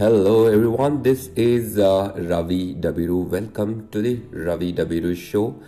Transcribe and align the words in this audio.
Hello 0.00 0.46
everyone, 0.46 1.02
this 1.02 1.26
is 1.36 1.78
uh, 1.78 2.14
Ravi 2.16 2.74
Dabbiroo. 2.74 3.28
Welcome 3.28 3.88
to 3.88 4.00
the 4.00 4.14
Ravi 4.30 4.72
Dabbiroo 4.72 5.14
show. 5.14 5.60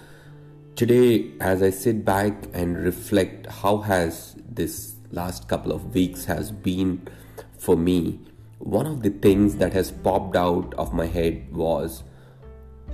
Today, 0.75 1.33
as 1.39 1.63
I 1.63 1.69
sit 1.69 2.03
back 2.03 2.33
and 2.55 2.79
reflect 2.79 3.45
how 3.45 3.83
has 3.83 4.35
this 4.49 4.95
last 5.11 5.49
couple 5.49 5.71
of 5.71 5.95
weeks 5.95 6.25
has 6.25 6.51
been 6.51 7.07
for 7.59 7.77
me, 7.77 8.21
one 8.59 8.87
of 8.87 9.03
the 9.03 9.11
things 9.11 9.57
that 9.57 9.75
has 9.75 9.91
popped 9.91 10.35
out 10.35 10.73
of 10.79 10.95
my 10.95 11.05
head 11.05 11.55
was 11.55 12.03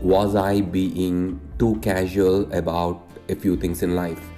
was 0.00 0.34
I 0.34 0.62
being 0.62 1.40
too 1.56 1.76
casual 1.82 2.52
about 2.52 3.00
a 3.28 3.36
few 3.36 3.56
things 3.56 3.84
in 3.84 3.94
life? 3.94 4.28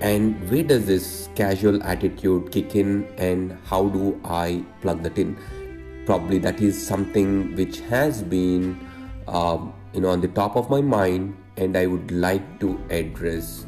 And 0.00 0.50
where 0.50 0.62
does 0.62 0.86
this 0.86 1.28
casual 1.34 1.82
attitude 1.82 2.50
kick 2.50 2.74
in, 2.76 3.06
and 3.18 3.58
how 3.66 3.88
do 3.88 4.18
I 4.24 4.64
plug 4.80 5.02
that 5.02 5.18
in? 5.18 5.36
Probably 6.08 6.38
that 6.38 6.62
is 6.62 6.74
something 6.80 7.54
which 7.54 7.80
has 7.80 8.22
been, 8.22 8.80
uh, 9.26 9.58
you 9.92 10.00
know, 10.00 10.08
on 10.08 10.22
the 10.22 10.28
top 10.28 10.56
of 10.56 10.70
my 10.70 10.80
mind, 10.80 11.36
and 11.58 11.76
I 11.76 11.84
would 11.84 12.10
like 12.10 12.46
to 12.60 12.80
address 12.88 13.66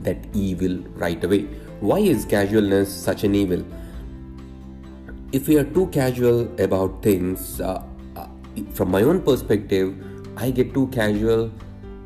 that 0.00 0.16
evil 0.32 0.78
right 1.02 1.22
away. 1.22 1.42
Why 1.80 1.98
is 1.98 2.24
casualness 2.24 2.90
such 2.90 3.24
an 3.24 3.34
evil? 3.34 3.62
If 5.32 5.48
we 5.48 5.58
are 5.58 5.64
too 5.64 5.88
casual 5.88 6.48
about 6.58 7.02
things, 7.02 7.60
uh, 7.60 7.82
uh, 8.16 8.26
from 8.72 8.90
my 8.90 9.02
own 9.02 9.20
perspective, 9.20 9.94
I 10.38 10.50
get 10.50 10.72
too 10.72 10.86
casual 10.88 11.52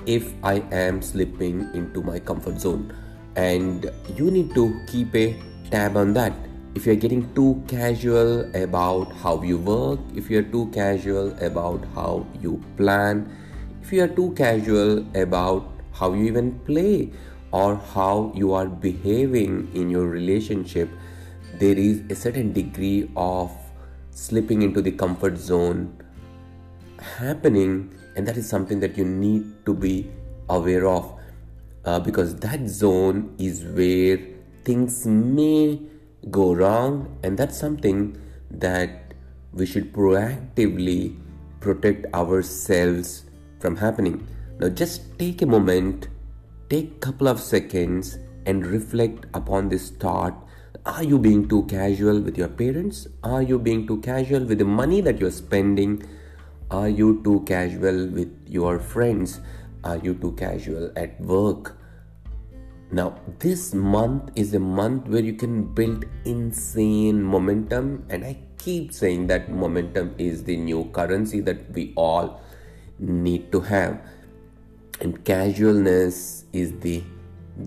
if 0.07 0.33
I 0.43 0.65
am 0.73 1.01
slipping 1.01 1.71
into 1.75 2.03
my 2.03 2.19
comfort 2.19 2.59
zone 2.61 2.93
and 3.37 3.89
you 4.17 4.33
need 4.33 4.53
to 4.55 4.81
keep 4.89 5.15
a 5.15 5.41
tab 5.71 5.97
on 5.97 6.13
that 6.15 6.33
if 6.77 6.85
you're 6.85 7.03
getting 7.03 7.23
too 7.35 7.51
casual 7.69 8.31
about 8.55 9.13
how 9.23 9.33
you 9.43 9.57
work 9.57 10.01
if 10.15 10.29
you're 10.29 10.49
too 10.55 10.67
casual 10.75 11.31
about 11.47 11.87
how 11.95 12.27
you 12.43 12.63
plan 12.77 13.23
if 13.81 13.93
you 13.93 14.03
are 14.05 14.13
too 14.19 14.31
casual 14.41 14.99
about 15.23 15.71
how 15.93 16.13
you 16.13 16.25
even 16.25 16.53
play 16.67 17.11
or 17.51 17.77
how 17.95 18.31
you 18.35 18.53
are 18.53 18.67
behaving 18.67 19.57
in 19.75 19.89
your 19.89 20.07
relationship 20.07 20.91
there 21.65 21.79
is 21.87 22.03
a 22.11 22.15
certain 22.15 22.53
degree 22.53 23.11
of 23.17 23.51
slipping 24.11 24.61
into 24.61 24.83
the 24.83 24.93
comfort 24.93 25.39
zone 25.39 25.83
happening 27.17 27.91
and 28.17 28.29
that 28.29 28.37
is 28.37 28.47
something 28.47 28.81
that 28.81 28.99
you 28.99 29.05
need 29.05 29.51
to 29.65 29.73
be 29.73 30.11
aware 30.51 30.87
of 30.87 31.11
uh, 31.87 31.99
because 31.99 32.37
that 32.37 32.69
zone 32.69 33.35
is 33.39 33.65
where 33.65 34.19
things 34.65 35.07
may 35.07 35.81
go 36.31 36.55
wrong 36.55 37.19
and 37.23 37.39
that's 37.39 37.59
something 37.59 38.17
that 38.51 39.15
we 39.53 39.67
should 39.67 39.93
proactively 39.93 41.17
protect 41.61 42.13
ourselves 42.15 43.25
from 43.61 43.77
happening. 43.77 44.27
Now 44.59 44.69
just 44.69 45.19
take 45.19 45.43
a 45.43 45.47
moment 45.47 46.09
take 46.69 46.91
a 46.97 46.99
couple 46.99 47.29
of 47.29 47.41
seconds 47.41 48.19
and 48.45 48.67
reflect 48.67 49.27
upon 49.35 49.69
this 49.69 49.91
thought. 49.91 50.35
Are 50.85 51.03
you 51.03 51.19
being 51.19 51.49
too 51.49 51.65
casual 51.65 52.21
with 52.21 52.37
your 52.37 52.49
parents? 52.49 53.07
Are 53.23 53.43
you 53.43 53.59
being 53.59 53.87
too 53.87 54.01
casual 54.01 54.45
with 54.45 54.59
the 54.59 54.65
money 54.65 55.01
that 55.01 55.21
you're 55.21 55.31
spending? 55.31 56.03
Are 56.71 56.89
you 56.89 57.23
too 57.23 57.45
casual 57.47 58.09
with 58.09 58.33
your 58.47 58.79
friends? 58.79 59.41
Are 59.85 59.97
you 59.99 60.15
too 60.15 60.33
casual 60.33 60.91
at 60.97 61.21
work? 61.21 61.77
Now, 62.91 63.19
this 63.41 63.75
month 63.75 64.31
is 64.37 64.55
a 64.55 64.61
month 64.61 65.09
where 65.09 65.23
you 65.23 65.33
can 65.33 65.65
build 65.75 66.05
insane 66.25 67.23
momentum, 67.23 68.05
and 68.09 68.25
I 68.25 68.39
keep 68.59 68.93
saying 68.93 69.27
that 69.27 69.51
momentum 69.51 70.15
is 70.19 70.45
the 70.45 70.57
new 70.57 70.85
currency 70.93 71.41
that 71.41 71.73
we 71.73 71.93
all 71.97 72.41
need 72.99 73.51
to 73.53 73.61
have. 73.61 74.01
And 75.01 75.25
casualness 75.25 76.45
is 76.53 76.79
the 76.81 77.03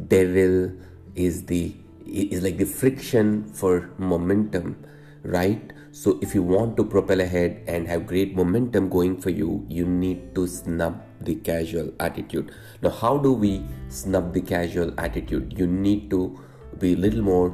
devil, 0.07 0.71
is 1.15 1.45
the 1.45 1.75
is 2.05 2.41
like 2.41 2.57
the 2.57 2.65
friction 2.65 3.43
for 3.53 3.89
momentum, 3.97 4.83
right? 5.23 5.73
So, 5.91 6.19
if 6.21 6.35
you 6.35 6.43
want 6.43 6.77
to 6.77 6.83
propel 6.83 7.19
ahead 7.19 7.63
and 7.67 7.87
have 7.87 8.05
great 8.05 8.35
momentum 8.35 8.89
going 8.89 9.19
for 9.19 9.31
you, 9.31 9.65
you 9.67 9.85
need 9.85 10.35
to 10.35 10.45
snub 10.45 11.01
the 11.21 11.35
casual 11.35 11.91
attitude. 11.99 12.51
Now, 12.81 12.91
how 12.91 13.17
do 13.17 13.33
we 13.33 13.65
snub 13.87 14.33
the 14.33 14.41
casual 14.41 14.93
attitude? 14.99 15.57
You 15.57 15.65
need 15.65 16.11
to 16.11 16.39
be 16.77 16.93
a 16.93 16.95
little 16.95 17.23
more 17.23 17.53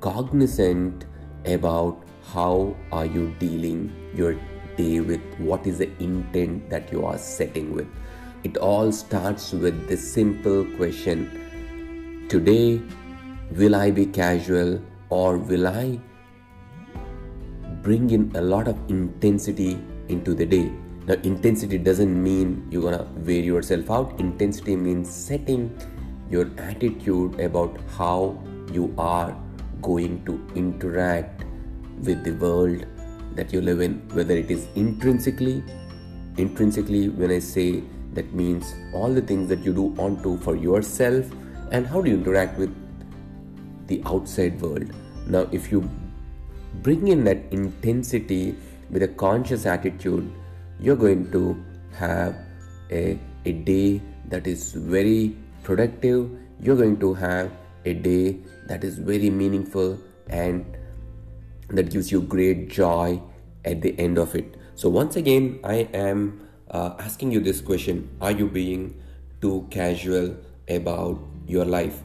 cognizant 0.00 1.06
about 1.44 2.04
how 2.32 2.76
are 2.92 3.06
you 3.06 3.34
dealing 3.40 3.92
your 4.14 4.36
day 4.76 5.00
with 5.00 5.20
what 5.38 5.66
is 5.66 5.78
the 5.78 5.90
intent 6.02 6.70
that 6.70 6.92
you 6.92 7.04
are 7.04 7.18
setting 7.18 7.74
with. 7.74 7.88
It 8.44 8.56
all 8.56 8.92
starts 8.92 9.52
with 9.52 9.88
this 9.88 10.12
simple 10.12 10.64
question 10.76 11.40
Today, 12.28 12.80
will 13.52 13.74
I 13.74 13.90
be 13.90 14.06
casual 14.06 14.80
or 15.10 15.38
will 15.38 15.66
I 15.66 16.00
bring 17.84 18.10
in 18.10 18.32
a 18.34 18.40
lot 18.40 18.66
of 18.66 18.76
intensity 18.88 19.78
into 20.08 20.34
the 20.34 20.46
day. 20.46 20.72
Now, 21.06 21.14
intensity 21.22 21.76
doesn't 21.76 22.22
mean 22.22 22.66
you're 22.70 22.82
gonna 22.82 23.06
wear 23.26 23.40
yourself 23.40 23.90
out, 23.90 24.18
intensity 24.18 24.74
means 24.74 25.10
setting 25.10 25.78
your 26.30 26.50
attitude 26.56 27.38
about 27.38 27.78
how 27.96 28.42
you 28.72 28.94
are 28.96 29.36
going 29.82 30.24
to 30.24 30.40
interact 30.54 31.44
with 32.02 32.24
the 32.24 32.32
world 32.32 32.86
that 33.34 33.52
you 33.52 33.60
live 33.60 33.80
in, 33.80 33.96
whether 34.14 34.34
it 34.34 34.50
is 34.50 34.66
intrinsically. 34.76 35.62
Intrinsically, 36.38 37.10
when 37.10 37.30
I 37.30 37.38
say 37.38 37.82
that 38.14 38.32
means 38.32 38.74
all 38.94 39.12
the 39.12 39.20
things 39.20 39.48
that 39.50 39.60
you 39.60 39.74
do 39.74 39.94
onto 39.98 40.38
for 40.38 40.56
yourself 40.56 41.26
and 41.70 41.86
how 41.86 42.00
do 42.00 42.10
you 42.10 42.16
interact 42.16 42.58
with 42.58 42.74
the 43.88 44.02
outside 44.06 44.60
world. 44.60 44.90
Now, 45.26 45.46
if 45.52 45.70
you 45.70 45.88
bring 46.82 47.08
in 47.08 47.24
that 47.24 47.38
intensity 47.50 48.56
with 48.90 49.02
a 49.02 49.08
conscious 49.08 49.66
attitude, 49.66 50.30
you're 50.80 50.96
going 50.96 51.30
to 51.32 51.62
have 51.96 52.36
a, 52.90 53.18
a 53.44 53.52
day 53.52 54.00
that 54.28 54.46
is 54.46 54.72
very 54.72 55.36
productive. 55.62 56.30
You're 56.60 56.76
going 56.76 56.98
to 57.00 57.14
have 57.14 57.50
a 57.84 57.94
day 57.94 58.38
that 58.66 58.84
is 58.84 58.98
very 58.98 59.30
meaningful 59.30 59.98
and 60.28 60.64
that 61.68 61.90
gives 61.90 62.12
you 62.12 62.20
great 62.22 62.68
joy 62.68 63.20
at 63.64 63.82
the 63.82 63.98
end 63.98 64.18
of 64.18 64.34
it. 64.34 64.56
So, 64.74 64.88
once 64.88 65.16
again, 65.16 65.60
I 65.64 65.88
am 65.94 66.48
uh, 66.70 66.94
asking 66.98 67.32
you 67.32 67.40
this 67.40 67.60
question 67.60 68.10
Are 68.20 68.32
you 68.32 68.48
being 68.48 69.00
too 69.40 69.66
casual 69.70 70.36
about 70.68 71.20
your 71.46 71.64
life? 71.64 72.02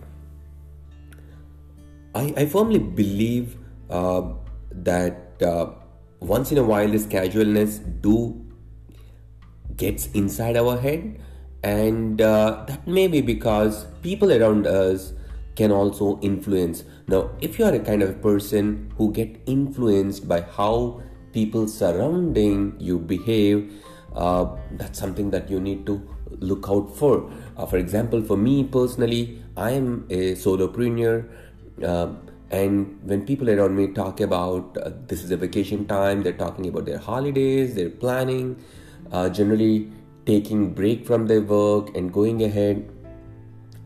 I, 2.16 2.34
I 2.38 2.46
firmly 2.46 2.79
believe 2.79 3.58
uh, 3.90 4.34
that 4.72 5.41
uh, 5.41 5.72
once 6.19 6.52
in 6.52 6.57
a 6.57 6.63
while 6.63 6.88
this 6.88 7.06
casualness 7.06 7.80
do 7.80 8.46
gets 9.75 10.07
inside 10.12 10.57
our 10.57 10.78
head 10.78 11.19
and 11.63 12.22
uh, 12.22 12.63
that 12.68 12.88
may 12.88 13.08
be 13.08 13.22
because 13.22 13.85
people 14.02 14.31
around 14.31 14.68
us 14.68 15.13
can 15.56 15.72
also 15.72 16.19
influence. 16.22 16.84
Now 17.08 17.31
if 17.41 17.59
you 17.59 17.66
are 17.66 17.74
a 17.74 17.79
kind 17.79 18.02
of 18.02 18.22
person 18.22 18.94
who 18.97 19.12
get 19.12 19.41
influenced 19.46 20.28
by 20.28 20.41
how 20.41 21.02
people 21.34 21.68
surrounding 21.68 22.75
you 22.79 23.00
behave 23.00 23.72
uh, 24.16 24.56
that's 24.72 24.97
something 24.97 25.29
that 25.29 25.50
you 25.50 25.59
need 25.59 25.85
to 25.85 26.02
look 26.40 26.66
out 26.69 26.96
for. 26.96 27.31
Uh, 27.58 27.66
for 27.66 27.78
example 27.78 28.22
for 28.22 28.38
me 28.38 28.63
personally 28.63 29.41
i 29.58 29.72
am 29.72 30.06
a 30.09 30.35
solopreneur 30.35 31.28
uh, 31.84 32.08
and 32.51 32.99
when 33.03 33.25
people 33.25 33.49
around 33.49 33.75
me 33.75 33.87
talk 33.87 34.22
about 34.22 34.78
uh, 34.78 34.91
this 35.07 35.23
is 35.23 35.31
a 35.31 35.37
vacation 35.37 35.85
time 35.85 36.23
they're 36.23 36.41
talking 36.46 36.67
about 36.67 36.85
their 36.85 36.97
holidays 36.97 37.75
they're 37.75 37.90
planning 37.90 38.55
uh, 39.11 39.29
generally 39.29 39.91
taking 40.25 40.73
break 40.73 41.05
from 41.05 41.28
their 41.28 41.41
work 41.41 41.96
and 41.96 42.11
going 42.13 42.43
ahead 42.43 42.90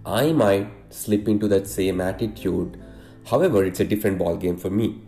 i 0.06 0.31
might 0.31 0.68
slip 0.94 1.27
into 1.27 1.48
that 1.48 1.68
same 1.68 2.00
attitude. 2.00 2.80
However 3.25 3.63
it's 3.63 3.80
a 3.80 3.86
different 3.86 4.19
ball 4.19 4.38
game 4.38 4.57
for 4.57 4.69
me. 4.69 5.01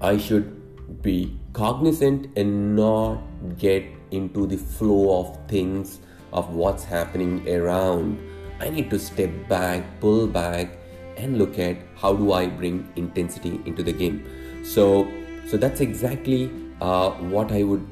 I 0.00 0.16
should 0.16 1.02
be 1.02 1.38
cognizant 1.52 2.36
and 2.36 2.76
not 2.76 3.22
get 3.58 3.84
into 4.10 4.46
the 4.46 4.56
flow 4.56 5.20
of 5.20 5.48
things 5.48 6.00
of 6.32 6.54
what's 6.54 6.84
happening 6.84 7.48
around. 7.48 8.18
I 8.60 8.70
need 8.70 8.90
to 8.90 8.98
step 8.98 9.30
back 9.48 9.84
pull 10.00 10.26
back 10.26 10.78
and 11.16 11.38
look 11.38 11.58
at 11.58 11.76
how 11.96 12.14
do 12.14 12.32
I 12.32 12.46
bring 12.46 12.88
intensity 12.96 13.60
into 13.64 13.82
the 13.82 13.92
game. 13.92 14.24
So, 14.64 15.10
so 15.46 15.56
that's 15.56 15.80
exactly 15.80 16.50
uh, 16.80 17.10
what 17.12 17.52
I 17.52 17.62
would 17.62 17.86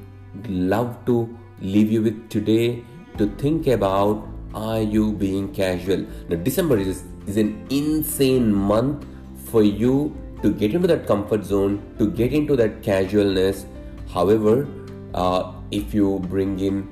love 0.48 1.04
to 1.06 1.38
leave 1.60 1.90
you 1.92 2.02
with 2.02 2.28
today 2.30 2.82
to 3.18 3.26
think 3.36 3.66
about 3.66 4.26
are 4.54 4.80
you 4.80 5.12
being 5.12 5.54
casual 5.54 6.04
now 6.28 6.36
december 6.36 6.76
is, 6.76 7.04
is 7.26 7.36
an 7.36 7.66
insane 7.70 8.52
month 8.52 9.06
for 9.50 9.62
you 9.62 10.16
to 10.42 10.52
get 10.52 10.74
into 10.74 10.86
that 10.86 11.06
comfort 11.06 11.44
zone 11.44 11.80
to 11.98 12.10
get 12.10 12.32
into 12.32 12.56
that 12.56 12.82
casualness 12.82 13.64
However, 14.12 14.68
uh, 15.14 15.52
if 15.70 15.94
you 15.94 16.18
bring 16.28 16.60
in 16.60 16.88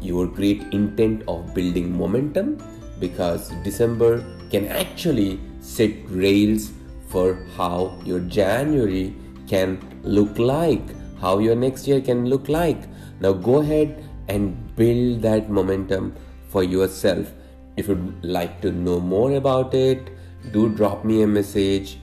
your 0.00 0.26
great 0.26 0.62
intent 0.72 1.22
of 1.28 1.54
building 1.54 1.96
momentum, 1.96 2.58
because 2.98 3.50
December 3.62 4.24
can 4.52 4.68
actually 4.68 5.40
set 5.60 5.90
rails 6.08 6.70
for 7.08 7.26
how 7.56 7.98
your 8.04 8.20
January 8.20 9.14
can 9.48 9.78
look 10.02 10.38
like, 10.38 10.82
how 11.20 11.38
your 11.38 11.54
next 11.54 11.88
year 11.88 12.00
can 12.00 12.26
look 12.26 12.48
like. 12.48 12.88
Now 13.20 13.32
go 13.32 13.60
ahead 13.60 14.04
and 14.28 14.76
build 14.76 15.22
that 15.22 15.50
momentum 15.50 16.14
for 16.48 16.62
yourself. 16.62 17.32
If 17.76 17.88
you'd 17.88 18.24
like 18.24 18.60
to 18.62 18.70
know 18.70 19.00
more 19.00 19.32
about 19.32 19.74
it, 19.74 20.10
do 20.52 20.68
drop 20.68 21.04
me 21.04 21.22
a 21.22 21.26
message. 21.26 21.98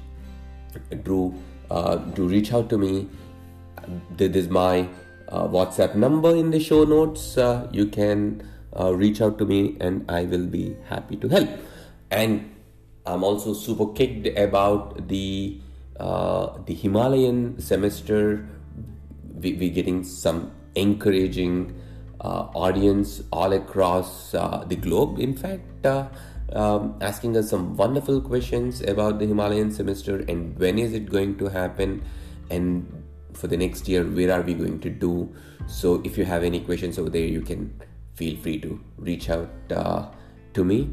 Do 1.03 1.33
uh, 1.69 1.97
do 2.17 2.27
reach 2.27 2.53
out 2.53 2.69
to 2.69 2.77
me. 2.77 3.07
This 4.17 4.35
is 4.35 4.49
my 4.49 4.87
uh, 5.27 5.47
WhatsApp 5.47 5.95
number 5.95 6.35
in 6.35 6.49
the 6.51 6.59
show 6.59 6.83
notes. 6.83 7.37
Uh, 7.37 7.67
you 7.71 7.85
can 7.85 8.41
uh, 8.79 8.93
reach 8.95 9.21
out 9.21 9.37
to 9.39 9.45
me, 9.45 9.77
and 9.79 10.09
I 10.09 10.23
will 10.23 10.45
be 10.45 10.75
happy 10.87 11.15
to 11.17 11.27
help. 11.27 11.49
And 12.11 12.55
I'm 13.05 13.23
also 13.23 13.53
super 13.53 13.87
kicked 13.93 14.27
about 14.37 15.07
the 15.07 15.59
uh, 15.99 16.57
the 16.65 16.73
Himalayan 16.73 17.59
semester. 17.59 18.47
We, 19.39 19.53
we're 19.53 19.73
getting 19.73 20.03
some 20.03 20.51
encouraging 20.75 21.79
uh, 22.21 22.47
audience 22.53 23.21
all 23.31 23.53
across 23.53 24.33
uh, 24.33 24.65
the 24.67 24.75
globe. 24.75 25.19
In 25.19 25.35
fact, 25.35 25.85
uh, 25.85 26.07
um, 26.53 26.95
asking 27.01 27.37
us 27.37 27.49
some 27.49 27.75
wonderful 27.75 28.21
questions 28.21 28.81
about 28.81 29.19
the 29.19 29.25
Himalayan 29.25 29.71
semester 29.71 30.19
and 30.27 30.57
when 30.57 30.79
is 30.79 30.93
it 30.93 31.09
going 31.09 31.37
to 31.37 31.47
happen, 31.47 32.03
and 32.49 33.03
for 33.33 33.47
the 33.47 33.57
next 33.57 33.87
year, 33.87 34.03
where 34.03 34.31
are 34.31 34.41
we 34.41 34.53
going 34.53 34.79
to 34.79 34.89
do? 34.89 35.33
So, 35.67 36.01
if 36.03 36.17
you 36.17 36.25
have 36.25 36.43
any 36.43 36.59
questions 36.61 36.97
over 36.97 37.09
there, 37.09 37.25
you 37.25 37.41
can 37.41 37.79
feel 38.15 38.35
free 38.37 38.59
to 38.61 38.81
reach 38.97 39.29
out 39.29 39.49
uh, 39.71 40.07
to 40.53 40.63
me. 40.65 40.89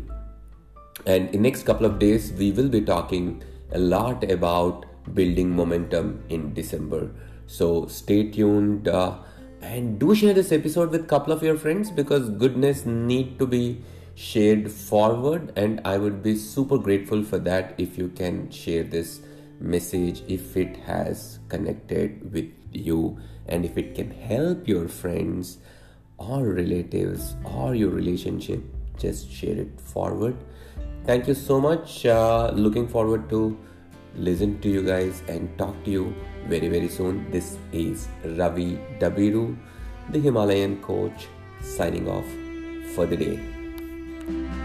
And 1.05 1.35
in 1.35 1.43
next 1.43 1.65
couple 1.65 1.87
of 1.87 1.99
days, 1.99 2.33
we 2.33 2.53
will 2.53 2.69
be 2.69 2.81
talking 2.81 3.43
a 3.73 3.79
lot 3.79 4.29
about 4.31 4.87
building 5.15 5.55
momentum 5.55 6.25
in 6.29 6.55
December. 6.55 7.11
So 7.47 7.87
stay 7.87 8.31
tuned. 8.31 8.89
Uh, 8.89 9.19
and 9.61 9.99
do 9.99 10.15
share 10.15 10.35
this 10.35 10.53
episode 10.53 10.91
with 10.91 11.09
couple 11.09 11.33
of 11.33 11.43
your 11.43 11.57
friends 11.57 11.91
because 11.91 12.29
goodness 12.31 12.85
need 12.87 13.39
to 13.39 13.47
be 13.47 13.83
shared 14.15 14.71
forward 14.71 15.53
and 15.57 15.81
i 15.85 15.97
would 15.99 16.23
be 16.23 16.37
super 16.37 16.79
grateful 16.79 17.23
for 17.23 17.39
that 17.39 17.75
if 17.79 17.99
you 17.99 18.09
can 18.09 18.51
share 18.51 18.83
this 18.83 19.21
message 19.61 20.23
if 20.29 20.57
it 20.57 20.77
has 20.77 21.39
connected 21.49 22.33
with 22.33 22.51
you 22.73 23.19
and 23.47 23.65
if 23.65 23.77
it 23.77 23.95
can 23.95 24.11
help 24.11 24.69
your 24.69 24.89
friends 24.89 25.59
or 26.19 26.45
relatives 26.45 27.35
or 27.45 27.75
your 27.75 27.91
relationship 27.91 28.63
just 28.99 29.31
share 29.31 29.57
it 29.57 29.81
forward 29.81 30.37
thank 31.05 31.29
you 31.29 31.35
so 31.35 31.61
much 31.61 32.05
uh, 32.07 32.51
looking 32.55 32.89
forward 32.89 33.29
to 33.31 33.57
listen 34.17 34.59
to 34.61 34.69
you 34.69 34.83
guys 34.83 35.23
and 35.29 35.57
talk 35.59 35.75
to 35.85 35.91
you 35.91 36.15
very 36.49 36.69
very 36.69 36.89
soon. 36.89 37.31
This 37.31 37.59
is 37.73 38.09
Ravi 38.25 38.79
Dabbiroo, 39.01 39.57
the 40.11 40.19
Himalayan 40.19 40.81
coach, 40.83 41.27
signing 41.61 42.09
off 42.09 42.27
for 42.95 43.07
the 43.07 43.17
day. 43.17 44.56